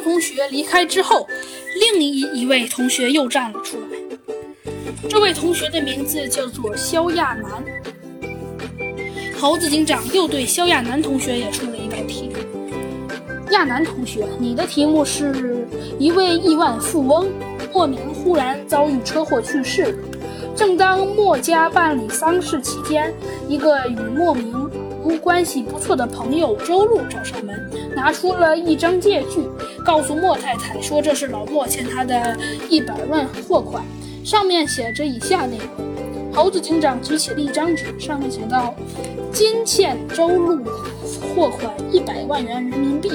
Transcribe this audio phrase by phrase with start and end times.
[0.00, 1.26] 同学离开之后，
[1.78, 3.86] 另一一位同学又站了出来。
[5.08, 7.64] 这位同学的名字叫做肖亚楠。
[9.38, 12.30] 猴子警长又对肖亚楠同学也出了一道题。
[13.52, 15.66] 亚楠同学，你的题目是
[15.98, 17.28] 一位亿万富翁
[17.72, 19.98] 莫名忽然遭遇车祸去世。
[20.54, 23.12] 正当莫家办理丧事期间，
[23.48, 24.70] 一个与莫名
[25.18, 29.40] 关系不错的朋友周路找上门，拿出了一张借据，
[29.84, 32.36] 告诉莫太太说这是老莫欠他的
[32.68, 33.84] 一百万货款，
[34.24, 36.32] 上面写着以下内容。
[36.32, 38.74] 猴子警长举起了一张纸，上面写道
[39.32, 40.64] ：“今欠周路
[41.34, 43.10] 货款一百万元人民币，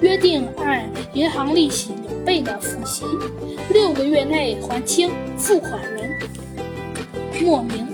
[0.00, 3.04] 约定按银行利息两倍的付息，
[3.72, 5.10] 六个月内还清。
[5.36, 6.10] 付款人
[7.40, 7.86] 莫名。”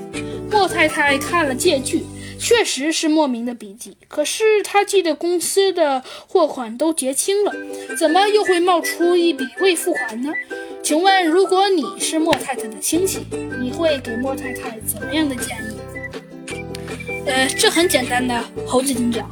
[0.50, 2.04] 莫太太看了借据，
[2.42, 3.96] 确实是莫名的笔迹。
[4.08, 7.54] 可是他记得公司的货款都结清了，
[7.96, 10.32] 怎么又会冒出一笔未付款呢？
[10.82, 13.20] 请问，如果你是莫太太的亲戚，
[13.60, 15.76] 你会给莫太太怎么样的建议？
[17.24, 19.30] 呃，这很简单的，猴子警长。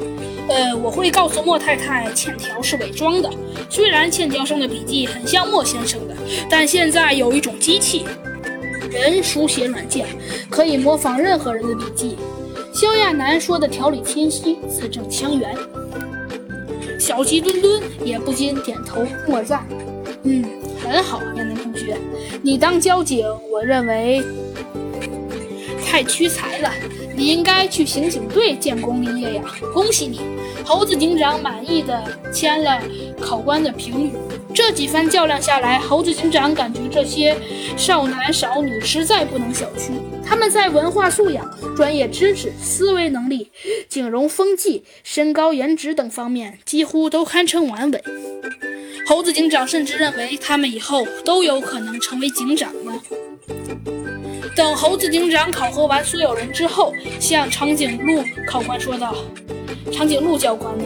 [0.49, 3.29] 呃，我会告诉莫太太，欠条是伪装的。
[3.69, 6.15] 虽然欠条上的笔迹很像莫先生的，
[6.49, 8.05] 但现在有一种机器。
[8.93, 10.07] 人书写软件
[10.49, 12.17] 可以模仿任何人的笔记。
[13.11, 15.53] 亚楠说的条理清晰，字正腔圆。
[16.97, 19.67] 小鸡墩墩也不禁点头默赞。
[20.23, 20.45] 嗯，
[20.81, 21.99] 很好，亚楠同学，
[22.41, 24.23] 你当交警，我认为
[25.85, 26.71] 太屈才了。
[27.17, 29.43] 你应该去刑警队建功立业呀！
[29.75, 30.21] 恭喜你，
[30.65, 32.03] 猴子警长满意的
[32.33, 32.81] 签了
[33.21, 34.13] 考官的评语。
[34.55, 37.37] 这几番较量下来，猴子警长感觉这些
[37.77, 39.91] 少男少女实在不能小觑。
[40.25, 43.51] 他们在文化素养、专业知识、思维能力、
[43.89, 48.03] 景容风纪、身高颜值等方面几乎都堪称完美。
[49.07, 52.93] 猴子警长甚至认为他们以后都有可能成为警长呢。
[54.61, 59.15] 等猴子警长考核完所有人之后，向长颈鹿考官说道
[59.91, 60.85] ：“长颈鹿教官呢？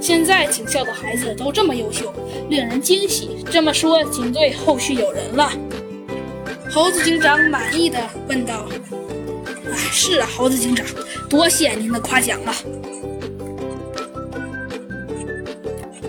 [0.00, 2.12] 现在警校的孩子都这么优秀，
[2.50, 3.44] 令人惊喜。
[3.48, 5.52] 这么说，警队后续有人了？”
[6.68, 8.66] 猴子警长满意的问道
[9.70, 10.84] ：“哎，是啊，猴子警长，
[11.30, 12.52] 多谢您的夸奖了。”